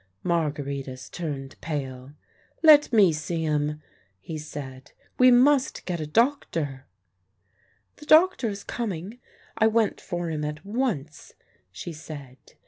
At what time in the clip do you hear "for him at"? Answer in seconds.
10.01-10.65